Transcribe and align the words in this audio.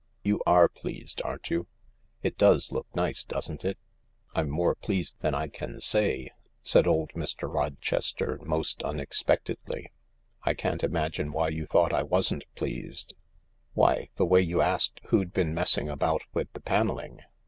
You 0.23 0.41
are 0.47 0.67
pleased, 0.67 1.21
aren't 1.23 1.51
you? 1.51 1.67
It 2.23 2.35
does 2.35 2.71
look 2.71 2.87
nice, 2.95 3.23
doesn't 3.23 3.63
it?"" 3.63 3.77
I'm 4.35 4.49
more 4.49 4.73
pleased 4.73 5.17
than 5.19 5.35
I 5.35 5.47
can 5.47 5.79
say," 5.79 6.31
said 6.63 6.87
old 6.87 7.11
Mr. 7.13 7.47
Roches 7.47 8.11
ter 8.11 8.37
most 8.39 8.81
unexpectedly." 8.81 9.91
I 10.41 10.55
can't 10.55 10.83
imagine 10.83 11.31
why 11.31 11.49
you 11.49 11.67
thought 11.67 11.93
I 11.93 12.01
wasn't 12.01 12.45
pleased." 12.55 13.13
"Why, 13.75 14.09
the 14.15 14.25
way 14.25 14.41
you 14.41 14.59
asked 14.59 15.01
who'd 15.09 15.33
been 15.33 15.53
messing 15.53 15.87
about 15.87 16.23
with 16.33 16.51
the 16.53 16.61
panelling." 16.61 17.19